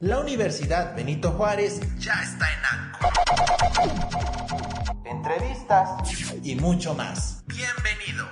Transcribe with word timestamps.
La 0.00 0.20
Universidad 0.20 0.94
Benito 0.94 1.30
Juárez 1.32 1.80
ya 1.98 2.12
está 2.22 2.46
en 2.52 2.60
ANCO. 2.70 3.08
Entrevistas 5.06 5.88
y 6.44 6.54
mucho 6.54 6.94
más. 6.94 7.42
Bienvenido. 7.46 8.26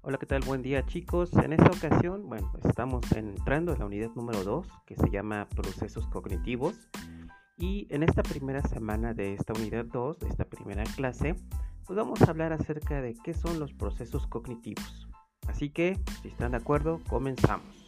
Hola, 0.00 0.16
¿qué 0.16 0.24
tal? 0.24 0.40
Buen 0.46 0.62
día 0.62 0.86
chicos. 0.86 1.34
En 1.34 1.52
esta 1.52 1.66
ocasión, 1.66 2.30
bueno, 2.30 2.50
estamos 2.66 3.04
entrando 3.12 3.74
en 3.74 3.78
la 3.78 3.84
unidad 3.84 4.10
número 4.14 4.42
2 4.42 4.66
que 4.86 4.96
se 4.96 5.10
llama 5.10 5.46
procesos 5.54 6.06
cognitivos. 6.06 6.88
Y 7.56 7.86
en 7.90 8.02
esta 8.02 8.22
primera 8.22 8.62
semana 8.62 9.14
de 9.14 9.34
esta 9.34 9.52
unidad 9.52 9.84
2, 9.84 10.18
de 10.18 10.28
esta 10.28 10.44
primera 10.44 10.82
clase, 10.96 11.36
pues 11.86 11.96
vamos 11.96 12.20
a 12.22 12.30
hablar 12.30 12.52
acerca 12.52 13.00
de 13.00 13.14
qué 13.14 13.34
son 13.34 13.60
los 13.60 13.72
procesos 13.72 14.26
cognitivos. 14.26 15.08
Así 15.46 15.70
que, 15.70 15.98
si 16.22 16.28
están 16.28 16.52
de 16.52 16.56
acuerdo, 16.56 17.00
comenzamos. 17.08 17.83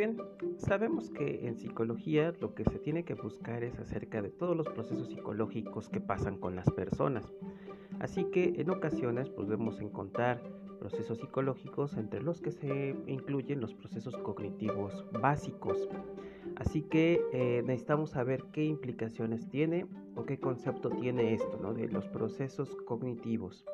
Bien, 0.00 0.16
sabemos 0.56 1.10
que 1.10 1.46
en 1.46 1.58
psicología 1.58 2.32
lo 2.40 2.54
que 2.54 2.64
se 2.64 2.78
tiene 2.78 3.04
que 3.04 3.12
buscar 3.12 3.62
es 3.62 3.78
acerca 3.78 4.22
de 4.22 4.30
todos 4.30 4.56
los 4.56 4.66
procesos 4.66 5.08
psicológicos 5.08 5.90
que 5.90 6.00
pasan 6.00 6.38
con 6.38 6.56
las 6.56 6.70
personas. 6.70 7.30
Así 7.98 8.24
que 8.24 8.54
en 8.56 8.70
ocasiones 8.70 9.28
podemos 9.28 9.78
encontrar 9.82 10.42
procesos 10.78 11.18
psicológicos 11.18 11.98
entre 11.98 12.22
los 12.22 12.40
que 12.40 12.50
se 12.50 12.96
incluyen 13.08 13.60
los 13.60 13.74
procesos 13.74 14.16
cognitivos 14.16 15.04
básicos. 15.20 15.86
Así 16.56 16.80
que 16.80 17.20
eh, 17.34 17.62
necesitamos 17.66 18.12
saber 18.12 18.44
qué 18.52 18.64
implicaciones 18.64 19.50
tiene 19.50 19.86
o 20.14 20.24
qué 20.24 20.40
concepto 20.40 20.88
tiene 20.88 21.34
esto 21.34 21.58
¿no? 21.60 21.74
de 21.74 21.88
los 21.88 22.08
procesos 22.08 22.74
cognitivos. 22.86 23.66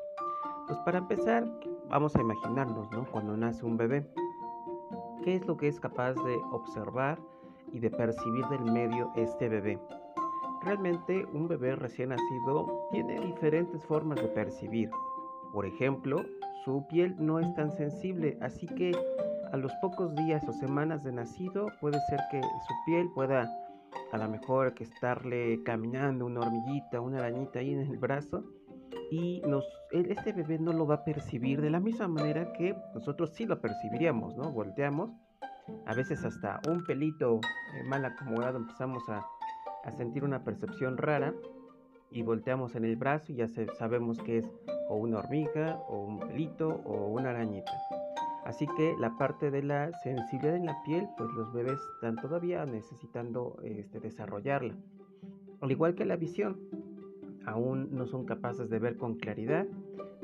Pues 0.67 0.81
para 0.81 0.99
empezar, 0.99 1.49
vamos 1.89 2.17
a 2.17 2.21
imaginarnos 2.21 2.91
¿no? 2.91 3.09
cuando 3.13 3.37
nace 3.37 3.65
un 3.65 3.77
bebé 3.77 4.11
qué 5.27 5.35
es 5.35 5.47
lo 5.49 5.57
que 5.57 5.67
es 5.67 5.81
capaz 5.81 6.15
de 6.15 6.37
observar 6.53 7.19
y 7.73 7.81
de 7.81 7.91
percibir 7.91 8.47
del 8.47 8.65
medio 8.73 9.11
este 9.17 9.49
bebé. 9.49 9.77
Realmente 10.63 11.27
un 11.33 11.49
bebé 11.49 11.75
recién 11.75 12.11
nacido 12.11 12.87
tiene 12.93 13.19
diferentes 13.19 13.85
formas 13.87 14.23
de 14.23 14.29
percibir. 14.29 14.89
Por 15.53 15.67
ejemplo, 15.67 16.25
su 16.65 16.87
piel 16.89 17.17
no 17.19 17.41
es 17.41 17.55
tan 17.57 17.73
sensible, 17.73 18.39
así 18.41 18.69
que 18.69 18.93
a 19.51 19.57
los 19.57 19.73
pocos 19.83 20.15
días 20.15 20.47
o 20.49 20.53
semanas 20.53 21.03
de 21.03 21.11
nacido 21.11 21.67
puede 21.81 21.99
ser 22.09 22.21
que 22.31 22.41
su 22.41 22.75
piel 22.87 23.11
pueda 23.13 23.51
a 24.13 24.19
lo 24.19 24.29
mejor 24.29 24.75
que 24.75 24.85
estarle 24.85 25.61
caminando 25.65 26.25
una 26.25 26.43
hormiguita, 26.43 27.01
una 27.01 27.19
arañita 27.19 27.59
ahí 27.59 27.73
en 27.73 27.81
el 27.81 27.99
brazo 27.99 28.45
y 29.11 29.41
nos, 29.47 29.65
este 29.93 30.33
bebé 30.33 30.59
no 30.59 30.73
lo 30.73 30.87
va 30.87 30.97
a 30.97 31.05
percibir 31.05 31.61
de 31.61 31.71
la 31.71 31.81
misma 31.81 32.09
manera 32.09 32.53
que 32.53 32.77
nosotros 32.95 33.31
sí 33.35 33.47
lo 33.47 33.61
percibiríamos, 33.61 34.37
¿no? 34.37 34.51
Volteamos, 34.51 35.11
a 35.87 35.95
veces 35.95 36.25
hasta 36.25 36.61
un 36.69 36.85
pelito 36.85 37.41
eh, 37.75 37.85
mal 37.85 38.05
acomodado 38.05 38.59
empezamos 38.59 39.09
a, 39.09 39.27
a, 39.85 39.91
sentir 39.93 40.25
una 40.25 40.45
percepción 40.45 40.97
rara 40.97 41.35
y 42.11 42.23
volteamos 42.23 42.75
en 42.77 42.85
el 42.85 42.97
brazo 42.97 43.33
y 43.33 43.37
ya 43.37 43.49
sabemos 43.49 44.19
que 44.19 44.39
es 44.39 44.51
o 44.89 44.97
una 44.97 45.19
hormiga 45.19 45.81
o 45.89 45.99
un 46.01 46.21
pelito 46.21 46.69
o 46.85 47.09
una 47.09 47.31
arañita. 47.31 47.73
Así 48.45 48.67
que 48.77 48.95
la 49.01 49.19
parte 49.19 49.51
de 49.51 49.63
la 49.65 49.91
sensibilidad 50.05 50.55
en 50.55 50.67
la 50.67 50.81
piel, 50.85 51.09
pues 51.19 51.29
los 51.33 51.53
bebés 51.53 51.81
están 51.97 52.15
todavía 52.15 52.65
necesitando 52.65 53.57
este, 53.65 53.99
desarrollarla. 53.99 54.77
Al 55.61 55.73
igual 55.73 55.97
que 55.97 56.05
la 56.05 56.15
visión, 56.15 56.61
aún 57.47 57.89
no 57.93 58.07
son 58.07 58.27
capaces 58.27 58.69
de 58.69 58.79
ver 58.79 58.97
con 58.97 59.15
claridad, 59.15 59.67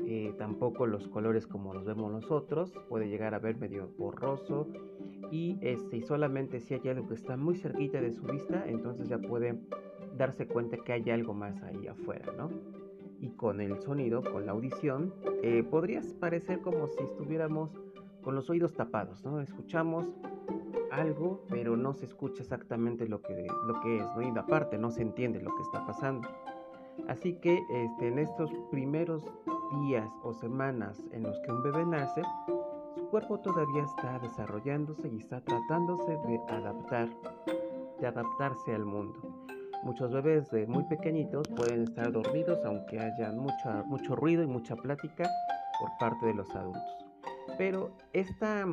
eh, 0.05 0.33
tampoco 0.37 0.85
los 0.85 1.07
colores 1.07 1.47
como 1.47 1.73
los 1.73 1.85
vemos 1.85 2.11
nosotros, 2.11 2.73
puede 2.89 3.07
llegar 3.07 3.33
a 3.33 3.39
ver 3.39 3.57
medio 3.57 3.89
borroso 3.97 4.67
y 5.31 5.57
este, 5.61 6.01
solamente 6.01 6.59
si 6.59 6.73
hay 6.73 6.89
algo 6.89 7.07
que 7.07 7.15
está 7.15 7.37
muy 7.37 7.55
cerquita 7.55 8.01
de 8.01 8.11
su 8.11 8.23
vista, 8.23 8.65
entonces 8.67 9.07
ya 9.07 9.17
puede 9.17 9.57
darse 10.17 10.45
cuenta 10.45 10.77
que 10.77 10.93
hay 10.93 11.09
algo 11.09 11.33
más 11.33 11.61
ahí 11.63 11.87
afuera, 11.87 12.31
¿no? 12.37 12.49
Y 13.19 13.29
con 13.29 13.61
el 13.61 13.79
sonido, 13.79 14.21
con 14.21 14.45
la 14.45 14.51
audición, 14.51 15.13
eh, 15.41 15.63
podría 15.63 16.01
parecer 16.19 16.59
como 16.59 16.87
si 16.87 17.01
estuviéramos 17.03 17.71
con 18.21 18.35
los 18.35 18.49
oídos 18.49 18.73
tapados, 18.73 19.23
¿no? 19.23 19.39
Escuchamos 19.39 20.09
algo, 20.91 21.43
pero 21.49 21.77
no 21.77 21.93
se 21.93 22.05
escucha 22.05 22.43
exactamente 22.43 23.07
lo 23.07 23.21
que, 23.21 23.47
lo 23.65 23.79
que 23.81 23.97
es, 23.97 24.05
¿no? 24.15 24.21
Y 24.21 24.37
aparte 24.37 24.77
no 24.77 24.91
se 24.91 25.01
entiende 25.01 25.41
lo 25.41 25.55
que 25.55 25.61
está 25.61 25.85
pasando. 25.85 26.27
Así 27.07 27.33
que 27.35 27.63
este, 27.69 28.07
en 28.07 28.19
estos 28.19 28.51
primeros 28.71 29.23
días 29.81 30.09
o 30.23 30.33
semanas 30.33 31.03
en 31.11 31.23
los 31.23 31.39
que 31.41 31.51
un 31.51 31.63
bebé 31.63 31.85
nace, 31.85 32.21
su 32.95 33.07
cuerpo 33.09 33.39
todavía 33.39 33.83
está 33.83 34.19
desarrollándose 34.19 35.07
y 35.09 35.17
está 35.17 35.41
tratándose 35.41 36.17
de 36.27 36.39
adaptar, 36.49 37.09
de 37.99 38.07
adaptarse 38.07 38.73
al 38.73 38.85
mundo. 38.85 39.19
Muchos 39.83 40.11
bebés 40.11 40.49
de 40.51 40.65
muy 40.65 40.83
pequeñitos 40.85 41.47
pueden 41.49 41.83
estar 41.83 42.11
dormidos 42.11 42.63
aunque 42.63 42.99
haya 42.99 43.31
mucho, 43.31 43.83
mucho 43.85 44.15
ruido 44.15 44.41
y 44.43 44.47
mucha 44.47 44.75
plática 44.75 45.29
por 45.79 45.89
parte 45.99 46.27
de 46.27 46.33
los 46.33 46.49
adultos. 46.55 47.05
Pero 47.57 47.91
esta, 48.13 48.65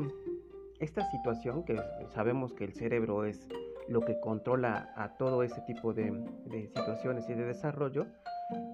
esta 0.78 1.10
situación, 1.10 1.64
que 1.64 1.76
sabemos 2.14 2.52
que 2.52 2.64
el 2.64 2.72
cerebro 2.72 3.24
es 3.24 3.48
lo 3.90 4.00
que 4.02 4.20
controla 4.20 4.92
a 4.96 5.16
todo 5.16 5.42
ese 5.42 5.60
tipo 5.62 5.92
de, 5.92 6.12
situaciones 6.74 7.28
y 7.28 7.34
de 7.34 7.44
desarrollo, 7.44 8.06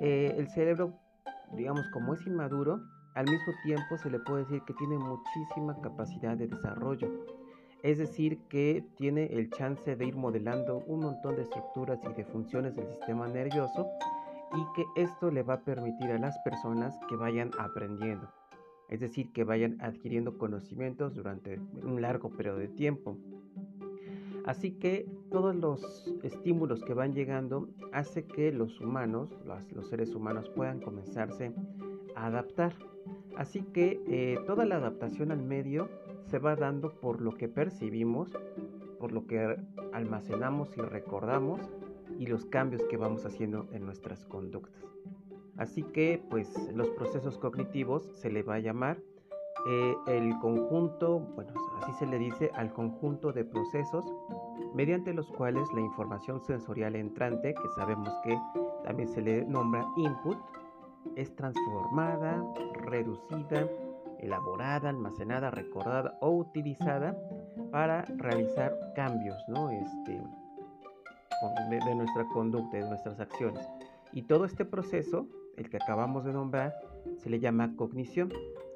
eh, 0.01 0.35
el 0.37 0.49
cerebro, 0.49 0.93
digamos, 1.53 1.87
como 1.93 2.15
es 2.15 2.27
inmaduro, 2.27 2.81
al 3.15 3.25
mismo 3.25 3.53
tiempo 3.65 3.97
se 3.97 4.11
le 4.11 4.19
puede 4.21 4.45
decir 4.45 4.63
que 4.67 4.75
tiene 4.75 4.99
muchísima 4.99 5.81
capacidad 5.81 6.37
de 6.37 6.49
desarrollo. 6.49 7.11
Es 7.83 7.97
decir, 7.99 8.41
que 8.49 8.85
tiene 8.97 9.27
el 9.33 9.51
chance 9.51 9.97
de 9.97 10.05
ir 10.05 10.17
modelando 10.17 10.79
un 10.87 11.01
montón 11.01 11.37
de 11.37 11.43
estructuras 11.43 11.99
y 12.05 12.13
de 12.13 12.25
funciones 12.25 12.77
del 12.77 12.87
sistema 12.89 13.27
nervioso 13.27 13.89
y 14.55 14.75
que 14.75 14.85
esto 15.01 15.31
le 15.31 15.43
va 15.43 15.55
a 15.55 15.61
permitir 15.65 16.11
a 16.11 16.19
las 16.19 16.39
personas 16.41 16.95
que 17.09 17.17
vayan 17.17 17.51
aprendiendo. 17.59 18.29
Es 18.91 19.01
decir, 19.01 19.33
que 19.33 19.45
vayan 19.45 19.79
adquiriendo 19.81 20.37
conocimientos 20.37 21.15
durante 21.15 21.59
un 21.59 22.03
largo 22.03 22.31
periodo 22.31 22.59
de 22.59 22.69
tiempo. 22.69 23.17
Así 24.47 24.71
que 24.71 25.07
todos 25.33 25.57
los 25.57 26.07
estímulos 26.23 26.85
que 26.85 26.95
van 26.95 27.15
llegando 27.15 27.69
hace 27.93 28.25
que 28.25 28.53
los 28.53 28.81
humanos, 28.81 29.37
los, 29.75 29.89
seres 29.89 30.15
humanos 30.15 30.49
puedan 30.51 30.81
comenzarse 30.81 31.53
a 32.15 32.27
adaptar. 32.27 32.73
Así 33.37 33.63
que 33.63 34.01
eh, 34.07 34.39
toda 34.47 34.65
la 34.65 34.77
adaptación 34.77 35.33
al 35.33 35.43
medio 35.43 35.91
se 36.31 36.39
va 36.39 36.55
dando 36.55 36.91
por 37.01 37.21
lo 37.21 37.33
que 37.33 37.49
percibimos, 37.49 38.39
por 39.01 39.11
lo 39.11 39.27
que 39.27 39.57
almacenamos 39.93 40.77
y 40.77 40.81
recordamos 40.81 41.61
y 42.17 42.27
los 42.27 42.47
cambios 42.47 42.83
que 42.85 42.97
vamos 42.97 43.27
haciendo 43.27 43.67
en 43.73 43.85
nuestras 43.85 44.25
conductas. 44.25 44.85
Así 45.57 45.83
que 45.83 46.23
pues 46.31 46.55
los 46.73 46.89
procesos 46.91 47.37
cognitivos 47.37 48.05
se 48.15 48.31
le 48.31 48.45
va 48.45 48.55
a 48.55 48.61
llamar 48.61 48.99
eh, 49.69 49.97
el 50.07 50.39
conjunto, 50.39 51.19
bueno, 51.35 51.53
así 51.83 51.93
se 51.95 52.07
le 52.07 52.19
dice 52.19 52.51
al 52.55 52.73
conjunto 52.73 53.33
de 53.33 53.45
procesos 53.45 54.05
mediante 54.75 55.13
los 55.13 55.31
cuales 55.33 55.67
la 55.75 55.81
información 55.81 56.41
sensorial 56.41 56.95
entrante, 56.95 57.53
que 57.55 57.69
sabemos 57.75 58.11
que 58.23 58.39
también 58.85 59.09
se 59.09 59.23
le 59.23 59.45
nombra 59.45 59.85
input, 59.97 60.37
es 61.17 61.35
transformada, 61.35 62.45
reducida, 62.85 63.69
elaborada, 64.21 64.91
almacenada, 64.91 65.51
recordada 65.51 66.17
o 66.21 66.31
utilizada 66.31 67.17
para 67.73 68.03
realizar 68.19 68.79
cambios 68.95 69.37
¿no? 69.49 69.71
este, 69.71 70.23
de, 71.71 71.79
de 71.85 71.95
nuestra 71.95 72.25
conducta, 72.29 72.77
de 72.77 72.89
nuestras 72.89 73.19
acciones. 73.19 73.67
Y 74.13 74.23
todo 74.23 74.45
este 74.45 74.65
proceso, 74.65 75.27
el 75.57 75.69
que 75.71 75.79
acabamos 75.79 76.25
de 76.25 76.33
nombrar, 76.33 76.75
se 77.19 77.31
le 77.31 77.41
llama 77.41 77.75
cognición. 77.77 78.33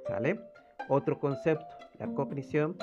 ¿Sale? 0.07 0.50
Otro 0.89 1.19
concepto, 1.19 1.67
la 1.99 2.09
cognición, 2.15 2.77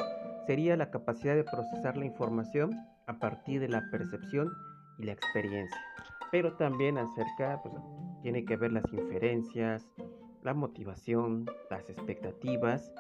sería 0.46 0.78
la 0.78 0.90
capacidad 0.90 1.36
de 1.36 1.44
procesar 1.44 1.98
la 1.98 2.06
información 2.06 2.72
a 3.08 3.20
partir 3.20 3.60
de 3.60 3.70
la 3.70 3.84
percepción 3.92 4.50
y 4.98 5.04
la 5.04 5.14
experiencia. 5.14 5.78
Pero 6.32 6.54
también 6.54 6.98
acerca, 6.98 7.62
pues, 7.62 7.74
tiene 8.22 8.46
que 8.46 8.58
ver 8.58 8.72
las 8.72 8.92
inferencias, 8.92 9.88
la 10.44 10.54
motivación, 10.54 11.46
las 11.70 11.90
expectativas 11.90 12.92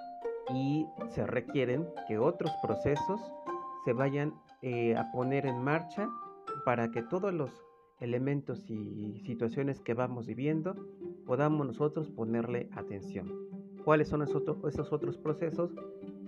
y 0.53 0.85
se 1.09 1.25
requieren 1.25 1.87
que 2.07 2.17
otros 2.17 2.51
procesos 2.61 3.21
se 3.85 3.93
vayan 3.93 4.33
eh, 4.61 4.95
a 4.95 5.11
poner 5.11 5.45
en 5.45 5.63
marcha 5.63 6.09
para 6.65 6.91
que 6.91 7.03
todos 7.03 7.33
los 7.33 7.51
elementos 7.99 8.69
y 8.69 9.21
situaciones 9.25 9.81
que 9.81 9.93
vamos 9.93 10.27
viviendo, 10.27 10.75
podamos 11.25 11.65
nosotros 11.65 12.09
ponerle 12.09 12.69
atención. 12.75 13.46
¿Cuáles 13.87 14.09
son 14.09 14.21
esos, 14.21 14.43
esos 14.67 14.91
otros 14.91 15.17
procesos? 15.17 15.71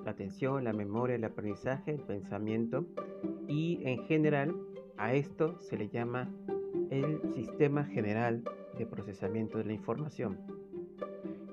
La 0.05 0.11
atención, 0.11 0.63
la 0.63 0.71
memoria, 0.71 1.17
el 1.17 1.25
aprendizaje, 1.25 1.91
el 1.91 1.99
pensamiento 1.99 2.85
y 3.49 3.81
en 3.83 4.01
general 4.05 4.55
a 4.95 5.13
esto 5.13 5.59
se 5.59 5.75
le 5.75 5.89
llama 5.89 6.33
el 6.89 7.19
sistema 7.33 7.83
general 7.83 8.45
de 8.77 8.85
procesamiento 8.85 9.57
de 9.57 9.65
la 9.65 9.73
información. 9.73 10.37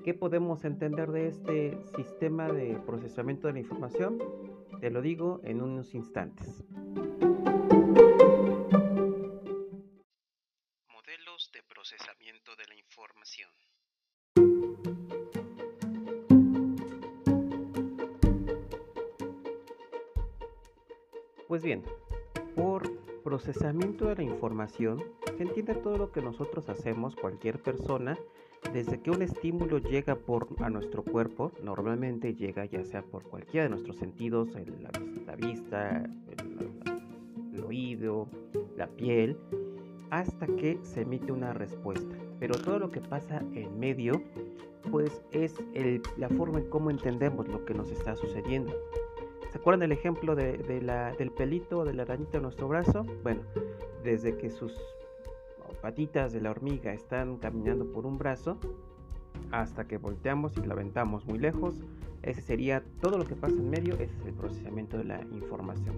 ¿Qué 0.05 0.13
podemos 0.13 0.63
entender 0.63 1.11
de 1.11 1.27
este 1.27 1.77
sistema 1.97 2.53
de 2.53 2.79
procesamiento 2.85 3.47
de 3.47 3.53
la 3.55 3.59
información? 3.59 4.17
Te 4.79 4.89
lo 4.89 5.01
digo 5.01 5.41
en 5.43 5.61
unos 5.61 5.93
instantes. 5.93 6.63
Pues 21.57 21.65
bien, 21.65 21.81
por 22.55 22.87
procesamiento 23.23 24.05
de 24.09 24.17
la 24.17 24.21
información 24.21 25.03
se 25.35 25.41
entiende 25.41 25.73
todo 25.73 25.97
lo 25.97 26.11
que 26.11 26.21
nosotros 26.21 26.69
hacemos, 26.69 27.15
cualquier 27.15 27.59
persona, 27.63 28.15
desde 28.73 29.01
que 29.01 29.09
un 29.09 29.23
estímulo 29.23 29.79
llega 29.79 30.13
por, 30.13 30.49
a 30.59 30.69
nuestro 30.69 31.03
cuerpo, 31.03 31.51
normalmente 31.63 32.35
llega 32.35 32.65
ya 32.65 32.85
sea 32.85 33.01
por 33.01 33.23
cualquiera 33.23 33.63
de 33.63 33.69
nuestros 33.71 33.95
sentidos, 33.95 34.49
la, 35.25 35.35
vista, 35.35 36.07
el, 36.29 37.63
oído, 37.63 38.27
la 38.75 38.85
piel, 38.85 39.35
hasta 40.11 40.45
que 40.45 40.77
se 40.83 41.01
emite 41.01 41.31
una 41.31 41.53
respuesta. 41.53 42.15
Pero 42.39 42.53
todo 42.53 42.77
lo 42.77 42.91
que 42.91 43.01
pasa 43.01 43.43
en 43.55 43.79
medio, 43.79 44.21
pues 44.91 45.23
es 45.31 45.55
la 46.17 46.29
forma 46.29 46.59
en 46.59 46.69
cómo 46.69 46.91
entendemos 46.91 47.47
lo 47.47 47.65
que 47.65 47.73
nos 47.73 47.89
está 47.89 48.15
sucediendo. 48.15 48.75
¿Se 49.57 49.61
acuerdan 49.61 49.89
del 49.89 49.91
ejemplo 49.91 50.35
de, 50.35 50.55
del 51.17 51.31
pelito 51.31 51.83
de 51.83 51.95
la 51.95 52.03
arañita 52.03 52.33
de 52.33 52.41
nuestro 52.41 52.67
brazo? 52.67 53.07
Bueno, 53.23 53.41
desde 54.03 54.37
que 54.37 54.51
sus 54.51 54.71
patitas 55.81 56.31
de 56.31 56.41
la 56.41 56.51
hormiga 56.51 56.93
están 56.93 57.37
caminando 57.37 57.91
por 57.91 58.05
un 58.05 58.19
brazo 58.19 58.59
hasta 59.51 59.87
que 59.87 59.97
volteamos 59.97 60.55
y 60.57 60.61
la 60.67 60.75
aventamos 60.75 61.25
muy 61.25 61.39
lejos. 61.39 61.81
Ese 62.21 62.43
sería 62.43 62.83
todo 63.01 63.17
lo 63.17 63.25
que 63.25 63.33
pasa 63.33 63.55
en 63.55 63.71
medio, 63.71 63.95
ese 63.95 64.13
es 64.13 64.25
el 64.27 64.35
procesamiento 64.35 64.95
de 64.99 65.05
la 65.05 65.21
información. 65.31 65.95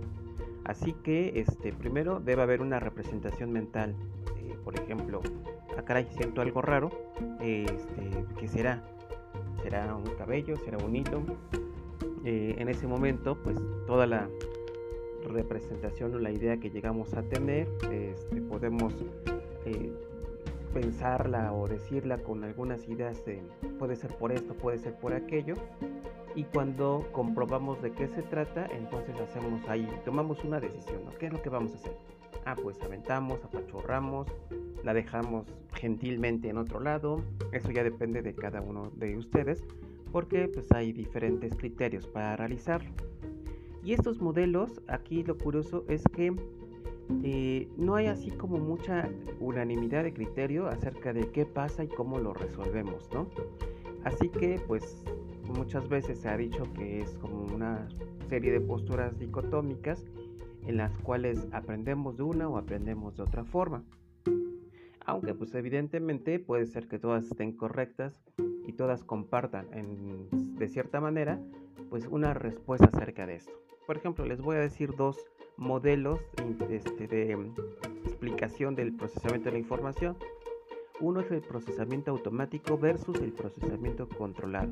Así 0.64 0.94
que 0.94 1.34
este, 1.36 1.74
primero 1.74 2.22
debe 2.22 2.44
haber 2.44 2.62
una 2.62 2.80
representación 2.80 3.52
mental. 3.52 3.94
Eh, 4.38 4.56
por 4.64 4.80
ejemplo, 4.80 5.22
ah, 5.76 6.04
siento 6.12 6.40
algo 6.40 6.62
raro. 6.62 6.92
Este, 7.42 8.26
¿Qué 8.40 8.48
será? 8.48 8.82
¿Será 9.62 9.94
un 9.94 10.06
cabello? 10.16 10.56
¿Será 10.56 10.78
hilo? 10.78 11.24
Eh, 12.25 12.56
en 12.57 12.69
ese 12.69 12.88
momento, 12.88 13.38
pues 13.44 13.57
toda 13.88 14.06
la 14.06 14.30
representación 15.27 16.13
o 16.16 16.19
la 16.19 16.31
idea 16.31 16.57
que 16.57 16.69
llegamos 16.69 17.13
a 17.13 17.24
tener, 17.24 17.68
este, 17.92 18.42
podemos 18.42 18.94
eh, 19.66 19.92
pensarla 20.74 21.54
o 21.54 21.68
decirla 21.68 22.18
con 22.18 22.44
algunas 22.44 22.88
ideas 22.88 23.24
de 23.25 23.42
puede 23.77 23.95
ser 23.95 24.16
por 24.18 24.31
esto, 24.31 24.54
puede 24.54 24.77
ser 24.77 24.94
por 24.95 25.13
aquello. 25.13 25.56
Y 26.36 26.44
cuando 26.44 27.07
comprobamos 27.12 27.81
de 27.81 27.92
qué 27.92 28.07
se 28.07 28.21
trata, 28.21 28.68
entonces 28.68 29.19
hacemos 29.19 29.68
ahí, 29.68 29.88
tomamos 30.06 30.44
una 30.44 30.60
decisión, 30.60 31.04
¿no? 31.06 31.12
¿Qué 31.18 31.25
es 31.25 31.33
lo 31.33 31.42
que 31.42 31.50
vamos 31.50 31.74
a 31.74 31.75
hacer? 31.75 31.98
Ah, 32.45 32.56
pues 32.62 32.81
aventamos, 32.81 33.44
apachurramos, 33.44 34.27
la 34.83 34.94
dejamos 34.94 35.45
gentilmente 35.74 36.50
en 36.50 36.57
otro 36.57 36.80
lado. 36.80 37.21
Eso 37.51 37.71
ya 37.71 37.83
depende 37.83 38.21
de 38.21 38.33
cada 38.33 38.62
uno 38.62 38.92
de 38.95 39.18
ustedes, 39.18 39.63
porque 40.12 40.48
pues 40.48 40.72
hay 40.72 40.92
diferentes 40.92 41.56
criterios 41.56 42.08
para 42.08 42.36
realizarlo. 42.36 42.90
Y 43.84 43.94
estos 43.94 44.20
modelos, 44.20 44.82
aquí 44.88 45.24
lo 45.24 45.38
curioso 45.38 45.86
es 45.88 46.04
que 46.08 46.36
eh, 47.24 47.68
no 47.78 47.96
hay 47.96 48.08
así 48.08 48.30
como 48.32 48.58
mucha 48.58 49.10
unanimidad 49.40 50.04
de 50.04 50.14
criterio 50.14 50.68
acerca 50.68 51.14
de 51.14 51.30
qué 51.32 51.46
pasa 51.46 51.84
y 51.84 51.88
cómo 51.88 52.20
lo 52.20 52.34
resolvemos, 52.34 53.10
¿no? 53.14 53.28
Así 54.04 54.30
que 54.30 54.62
pues 54.68 55.04
muchas 55.48 55.90
veces 55.90 56.20
se 56.20 56.30
ha 56.30 56.38
dicho 56.38 56.64
que 56.74 57.02
es 57.02 57.16
como 57.16 57.46
una 57.54 57.88
serie 58.30 58.52
de 58.52 58.62
posturas 58.62 59.18
dicotómicas 59.18 60.06
en 60.68 60.78
las 60.78 60.96
cuales 61.00 61.48
aprendemos 61.52 62.18
de 62.18 62.24
una 62.24 62.48
o 62.48 62.58
aprendemos 62.58 63.18
de 63.18 63.24
otra 63.24 63.44
forma. 63.44 63.84
Aunque 65.06 65.34
pues 65.34 65.56
evidentemente 65.56 66.40
puede 66.40 66.68
ser 66.68 66.88
que 66.88 67.00
todas 67.00 67.26
estén 67.26 67.54
correctas 67.54 68.14
y 68.69 68.74
todas 68.74 69.04
compartan 69.04 69.68
de 70.31 70.68
cierta 70.68 71.01
manera 71.01 71.42
pues 71.89 72.06
una 72.06 72.36
respuesta 72.36 72.86
acerca 72.86 73.25
de 73.25 73.36
esto. 73.36 73.51
Por 73.88 73.98
ejemplo, 73.98 74.25
les 74.25 74.42
voy 74.42 74.57
a 74.57 74.60
decir 74.60 74.95
dos 74.95 75.18
modelos 75.57 76.19
este, 76.69 77.07
de 77.07 77.33
explicación 78.06 78.75
del 78.75 78.95
procesamiento 78.95 79.45
de 79.45 79.54
la 79.54 79.57
información. 79.57 80.18
Uno 81.01 81.21
es 81.21 81.31
el 81.31 81.42
procesamiento 81.42 82.12
automático 82.12 82.77
versus 82.77 83.19
el 83.21 83.33
procesamiento 83.33 84.07
controlado. 84.07 84.71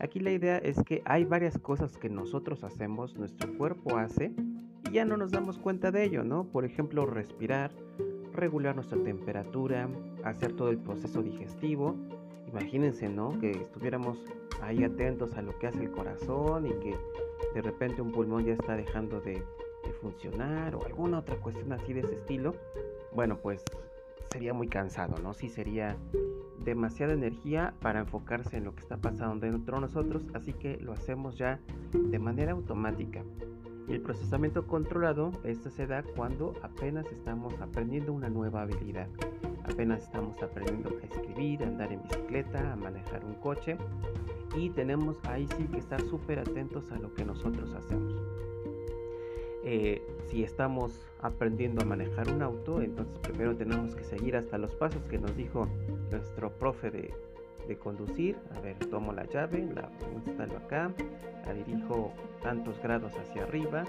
Aquí 0.00 0.18
la 0.18 0.32
idea 0.32 0.58
es 0.58 0.82
que 0.82 1.00
hay 1.04 1.24
varias 1.24 1.56
cosas 1.58 1.96
que 1.96 2.08
nosotros 2.08 2.64
hacemos, 2.64 3.14
nuestro 3.16 3.56
cuerpo 3.56 3.96
hace, 3.96 4.32
y 4.90 4.94
ya 4.94 5.04
no 5.04 5.16
nos 5.16 5.30
damos 5.30 5.58
cuenta 5.58 5.92
de 5.92 6.02
ello, 6.02 6.24
¿no? 6.24 6.44
Por 6.48 6.64
ejemplo, 6.64 7.06
respirar, 7.06 7.70
regular 8.32 8.74
nuestra 8.74 8.98
temperatura, 8.98 9.88
hacer 10.24 10.54
todo 10.54 10.70
el 10.70 10.78
proceso 10.78 11.22
digestivo. 11.22 11.96
Imagínense, 12.54 13.08
¿no? 13.08 13.36
Que 13.40 13.50
estuviéramos 13.50 14.16
ahí 14.62 14.84
atentos 14.84 15.34
a 15.34 15.42
lo 15.42 15.58
que 15.58 15.66
hace 15.66 15.82
el 15.82 15.90
corazón 15.90 16.66
y 16.66 16.70
que 16.74 16.96
de 17.52 17.62
repente 17.62 18.00
un 18.00 18.12
pulmón 18.12 18.44
ya 18.44 18.52
está 18.52 18.76
dejando 18.76 19.20
de 19.20 19.42
funcionar 20.00 20.76
o 20.76 20.86
alguna 20.86 21.18
otra 21.18 21.34
cuestión 21.36 21.72
así 21.72 21.92
de 21.92 22.00
ese 22.00 22.14
estilo, 22.14 22.54
bueno, 23.12 23.38
pues 23.38 23.64
sería 24.30 24.54
muy 24.54 24.68
cansado, 24.68 25.16
¿no? 25.20 25.34
Sí 25.34 25.48
sería 25.48 25.96
demasiada 26.64 27.12
energía 27.12 27.74
para 27.80 27.98
enfocarse 27.98 28.56
en 28.56 28.64
lo 28.64 28.74
que 28.74 28.82
está 28.82 28.98
pasando 28.98 29.44
dentro 29.44 29.74
de 29.74 29.80
nosotros, 29.80 30.22
así 30.34 30.52
que 30.52 30.76
lo 30.76 30.92
hacemos 30.92 31.36
ya 31.36 31.58
de 31.92 32.18
manera 32.20 32.52
automática. 32.52 33.24
El 33.88 34.00
procesamiento 34.00 34.64
controlado, 34.68 35.32
esto 35.42 35.70
se 35.70 35.88
da 35.88 36.04
cuando 36.04 36.54
apenas 36.62 37.06
estamos 37.10 37.52
aprendiendo 37.60 38.12
una 38.12 38.28
nueva 38.28 38.62
habilidad. 38.62 39.08
Apenas 39.64 40.02
estamos 40.02 40.42
aprendiendo 40.42 40.90
a 40.90 41.04
escribir, 41.06 41.62
a 41.62 41.66
andar 41.66 41.92
en 41.92 42.02
bicicleta, 42.02 42.72
a 42.72 42.76
manejar 42.76 43.24
un 43.24 43.34
coche. 43.34 43.76
Y 44.56 44.70
tenemos 44.70 45.16
ahí 45.24 45.48
sí 45.56 45.64
que 45.64 45.78
estar 45.78 46.00
súper 46.02 46.38
atentos 46.38 46.90
a 46.92 46.96
lo 46.96 47.12
que 47.14 47.24
nosotros 47.24 47.72
hacemos. 47.74 48.14
Eh, 49.66 50.02
si 50.28 50.44
estamos 50.44 51.00
aprendiendo 51.22 51.82
a 51.82 51.86
manejar 51.86 52.28
un 52.28 52.42
auto, 52.42 52.82
entonces 52.82 53.18
primero 53.20 53.56
tenemos 53.56 53.94
que 53.96 54.04
seguir 54.04 54.36
hasta 54.36 54.58
los 54.58 54.74
pasos 54.74 55.02
que 55.04 55.18
nos 55.18 55.34
dijo 55.34 55.66
nuestro 56.10 56.50
profe 56.50 56.90
de, 56.90 57.14
conducir. 57.78 58.36
A 58.54 58.60
ver, 58.60 58.76
tomo 58.90 59.14
la 59.14 59.24
llave, 59.24 59.66
la 59.74 59.90
instalo 60.12 60.58
acá, 60.58 60.92
la 61.46 61.54
dirijo 61.54 62.12
tantos 62.42 62.78
grados 62.82 63.14
hacia 63.16 63.42
arriba, 63.42 63.84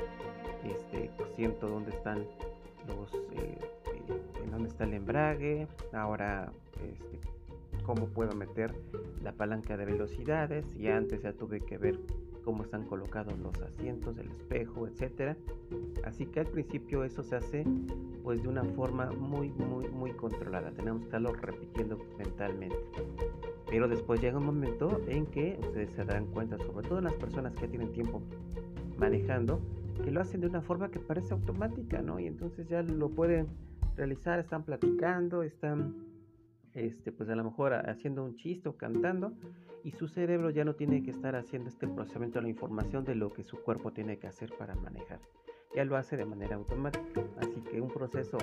este, 0.64 1.12
siento 1.36 1.68
dónde 1.68 1.92
están 1.92 2.26
los, 2.88 3.14
eh, 3.34 3.60
está 4.66 4.84
el 4.84 4.94
embrague, 4.94 5.68
ahora 5.94 6.52
este, 6.84 7.20
cómo 7.84 8.08
puedo 8.08 8.36
meter 8.36 8.74
la 9.24 9.32
palanca 9.32 9.78
de 9.78 9.86
velocidades 9.86 10.66
y 10.76 10.88
antes 10.88 11.22
ya 11.22 11.34
tuve 11.34 11.62
que 11.62 11.78
ver 11.78 12.00
cómo 12.44 12.64
están 12.64 12.84
colocados 12.84 13.38
los 13.40 13.60
asientos, 13.62 14.18
el 14.18 14.28
espejo, 14.28 14.88
etcétera. 14.88 15.36
Así 16.04 16.28
que 16.28 16.42
al 16.42 16.48
principio 16.48 17.04
eso 17.04 17.24
se 17.24 17.36
hace 17.36 17.66
pues 18.24 18.42
de 18.44 18.48
una 18.48 18.64
forma 18.64 19.12
muy 19.12 19.50
muy 19.50 19.88
muy 19.90 20.12
controlada. 20.12 20.72
Tenemos 20.72 21.02
que 21.02 21.06
estarlo 21.06 21.34
repitiendo 21.34 21.98
mentalmente. 22.18 22.78
Pero 23.68 23.88
después 23.88 24.22
llega 24.22 24.38
un 24.38 24.46
momento 24.46 25.02
en 25.08 25.26
que 25.26 25.58
ustedes 25.60 25.90
se 25.92 26.06
darán 26.06 26.28
cuenta, 26.28 26.58
sobre 26.60 26.88
todo 26.88 27.02
las 27.02 27.14
personas 27.14 27.56
que 27.56 27.68
tienen 27.68 27.92
tiempo 27.94 28.22
manejando, 28.98 29.60
que 30.04 30.12
lo 30.12 30.22
hacen 30.22 30.42
de 30.42 30.48
una 30.48 30.62
forma 30.62 30.90
que 30.90 31.00
parece 31.00 31.34
automática, 31.34 32.02
¿no? 32.02 32.20
Y 32.20 32.28
entonces 32.28 32.68
ya 32.68 32.84
lo 32.84 33.10
pueden 33.10 33.48
realizar, 33.96 34.40
están 34.40 34.64
platicando, 34.64 35.44
están 35.44 35.96
este, 36.74 37.12
pues 37.12 37.30
a 37.30 37.36
lo 37.36 37.44
mejor 37.44 37.74
haciendo 37.74 38.24
un 38.24 38.36
chiste 38.36 38.70
o 38.70 38.76
cantando 38.76 39.34
y 39.84 39.92
su 39.92 40.08
cerebro 40.08 40.50
ya 40.50 40.66
no 40.66 40.76
tiene 40.76 41.04
que 41.04 41.12
estar 41.12 41.36
haciendo 41.36 41.70
este 41.70 41.88
procesamiento 41.88 42.40
de 42.40 42.44
la 42.44 42.50
información 42.50 43.06
de 43.06 43.16
lo 43.16 43.32
que 43.32 43.44
su 43.44 43.58
cuerpo 43.58 43.92
tiene 43.92 44.18
que 44.18 44.28
hacer 44.28 44.52
para 44.58 44.76
manejar. 44.76 45.20
Ya 45.76 45.86
lo 45.86 45.96
hace 45.96 46.18
de 46.18 46.26
manera 46.26 46.56
automática. 46.56 47.22
Así 47.38 47.62
que 47.62 47.82
un 47.82 47.90
proceso 47.90 48.38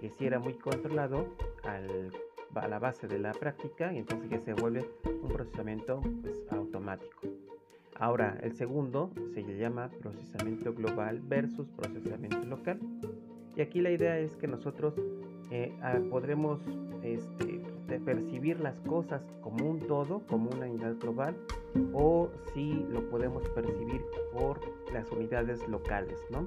que 0.00 0.10
si 0.10 0.26
era 0.26 0.38
muy 0.38 0.54
controlado 0.54 1.26
a 1.64 2.66
la 2.68 2.78
base 2.78 3.06
de 3.06 3.18
la 3.18 3.32
práctica 3.32 3.92
y 3.92 3.98
entonces 3.98 4.30
ya 4.30 4.40
se 4.40 4.54
vuelve 4.54 4.88
un 5.22 5.28
procesamiento 5.28 6.00
pues, 6.22 6.40
automático. 6.50 7.20
Ahora, 7.96 8.38
el 8.42 8.54
segundo 8.54 9.12
se 9.34 9.42
llama 9.42 9.88
procesamiento 10.00 10.72
global 10.72 11.20
versus 11.20 11.68
procesamiento 11.70 12.44
local. 12.46 12.80
Y 13.56 13.60
aquí 13.60 13.80
la 13.80 13.90
idea 13.90 14.18
es 14.18 14.36
que 14.36 14.46
nosotros 14.46 14.94
eh, 15.50 15.72
podremos 16.10 16.60
este, 17.02 17.60
percibir 18.04 18.60
las 18.60 18.80
cosas 18.80 19.22
como 19.42 19.68
un 19.68 19.80
todo, 19.80 20.22
como 20.26 20.50
una 20.50 20.66
unidad 20.66 20.96
global, 20.98 21.36
o 21.92 22.30
si 22.52 22.86
lo 22.90 23.08
podemos 23.10 23.46
percibir 23.50 24.02
por 24.32 24.60
las 24.92 25.10
unidades 25.10 25.66
locales, 25.68 26.18
¿no? 26.30 26.46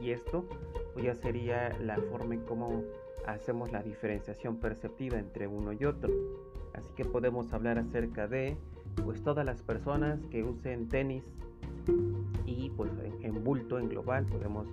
Y 0.00 0.12
esto 0.12 0.44
pues 0.92 1.04
ya 1.04 1.14
sería 1.14 1.76
la 1.80 1.96
forma 1.96 2.34
en 2.34 2.40
cómo 2.42 2.84
hacemos 3.26 3.70
la 3.72 3.82
diferenciación 3.82 4.56
perceptiva 4.56 5.18
entre 5.18 5.46
uno 5.46 5.72
y 5.72 5.84
otro. 5.84 6.10
Así 6.74 6.88
que 6.96 7.04
podemos 7.04 7.52
hablar 7.52 7.78
acerca 7.78 8.26
de 8.26 8.56
pues 9.04 9.22
todas 9.22 9.44
las 9.44 9.62
personas 9.62 10.24
que 10.30 10.42
usen 10.42 10.88
tenis 10.88 11.24
y 12.46 12.70
pues 12.70 12.90
en, 13.22 13.44
bulto, 13.44 13.78
en 13.78 13.88
global, 13.88 14.26
podemos 14.26 14.66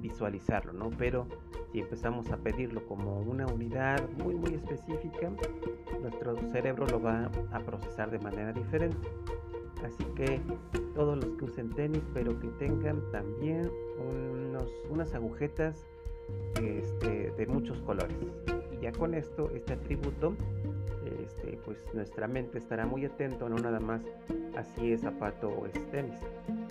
visualizarlo, 0.00 0.72
¿no? 0.72 0.90
Pero 0.90 1.26
si 1.72 1.80
empezamos 1.80 2.30
a 2.30 2.36
pedirlo 2.36 2.84
como 2.86 3.20
una 3.20 3.46
unidad 3.46 4.08
muy 4.10 4.34
muy 4.34 4.54
específica, 4.54 5.30
nuestro 6.00 6.36
cerebro 6.50 6.86
lo 6.86 7.00
va 7.00 7.30
a 7.52 7.60
procesar 7.60 8.10
de 8.10 8.18
manera 8.18 8.52
diferente. 8.52 9.08
Así 9.84 10.04
que 10.14 10.40
todos 10.94 11.16
los 11.16 11.36
que 11.36 11.44
usen 11.44 11.70
tenis, 11.70 12.02
pero 12.12 12.38
que 12.38 12.48
tengan 12.58 13.00
también 13.12 13.70
unos, 13.98 14.70
unas 14.90 15.14
agujetas 15.14 15.86
este, 16.62 17.30
de 17.30 17.46
muchos 17.46 17.80
colores. 17.82 18.16
Y 18.72 18.82
ya 18.82 18.92
con 18.92 19.14
esto, 19.14 19.50
este 19.54 19.74
atributo, 19.74 20.34
este, 21.22 21.58
pues 21.64 21.78
nuestra 21.94 22.26
mente 22.28 22.58
estará 22.58 22.86
muy 22.86 23.04
atento, 23.04 23.48
no 23.48 23.56
nada 23.56 23.80
más 23.80 24.02
así 24.56 24.92
es 24.92 25.00
zapato 25.00 25.48
o 25.48 25.66
es 25.66 25.90
tenis, 25.90 26.18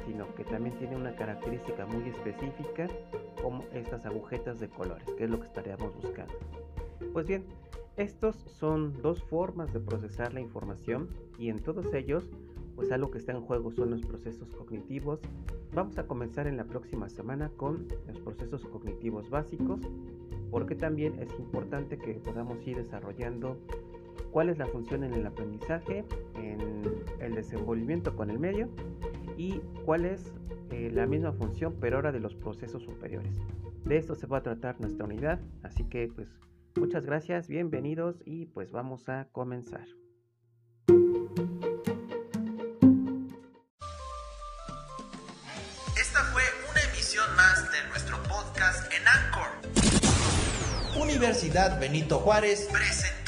sino 0.06 0.34
que 0.36 0.44
también 0.44 0.78
tiene 0.78 0.96
una 0.96 1.16
característica 1.16 1.86
muy 1.86 2.10
específica 2.10 2.88
como 3.42 3.64
estas 3.74 4.06
agujetas 4.06 4.60
de 4.60 4.70
colores, 4.70 5.08
que 5.18 5.26
es 5.26 5.30
lo 5.30 5.40
que 5.40 5.48
estaríamos 5.48 5.96
buscando. 5.96 6.34
Pues 7.14 7.28
bien, 7.28 7.46
estos 7.98 8.36
son 8.36 9.02
dos 9.02 9.24
formas 9.24 9.74
de 9.74 9.80
procesar 9.80 10.34
la 10.34 10.40
información 10.40 11.10
y 11.38 11.50
en 11.50 11.60
todos 11.60 11.94
ellos, 11.94 12.30
pues 12.76 12.92
algo 12.92 13.12
que 13.12 13.18
está 13.18 13.34
en 13.34 13.42
juego 13.42 13.72
son 13.72 13.92
los 13.92 14.06
procesos 14.06 14.50
cognitivos. 14.54 15.20
Vamos 15.74 15.98
a 15.98 16.08
comenzar 16.08 16.48
en 16.48 16.58
la 16.58 16.64
próxima 16.64 17.10
semana 17.10 17.50
con 17.58 17.88
los 18.08 18.20
procesos 18.20 18.66
cognitivos 18.66 19.30
básicos, 19.30 19.82
porque 20.50 20.76
también 20.76 21.20
es 21.20 21.38
importante 21.40 21.98
que 21.98 22.14
podamos 22.16 22.66
ir 22.66 22.78
desarrollando 22.78 23.58
cuál 24.32 24.50
es 24.50 24.58
la 24.58 24.68
función 24.68 25.04
en 25.04 25.14
el 25.14 25.26
aprendizaje, 25.26 26.06
en 26.36 27.04
el 27.20 27.36
desenvolvimiento 27.36 28.16
con 28.16 28.30
el 28.30 28.40
medio 28.40 28.70
y 29.38 29.62
cuál 29.86 30.06
es 30.06 30.34
eh, 30.72 30.90
la 30.94 31.06
misma 31.06 31.32
función 31.34 31.78
pero 31.80 31.98
ahora 31.98 32.12
de 32.12 32.20
los 32.20 32.36
procesos 32.36 32.84
superiores. 32.84 33.38
De 33.86 33.98
esto 33.98 34.16
se 34.16 34.28
va 34.28 34.38
a 34.40 34.44
tratar 34.44 34.80
nuestra 34.80 35.06
unidad, 35.06 35.40
así 35.64 35.84
que 35.86 36.10
pues 36.14 36.30
muchas 36.76 37.06
gracias, 37.06 37.48
bienvenidos 37.48 38.22
y 38.26 38.46
pues 38.48 38.72
vamos 38.72 39.10
a 39.10 39.28
comenzar. 39.32 39.88
Esta 45.98 46.20
fue 46.32 46.44
una 46.72 46.82
emisión 46.92 47.26
más 47.36 47.72
de 47.72 47.90
nuestro 47.90 48.18
podcast 48.24 48.92
en 48.94 49.08
Anchor. 49.08 49.50
Universidad 51.02 51.80
Benito 51.80 52.20
Juárez 52.20 52.68
presenta 52.72 53.19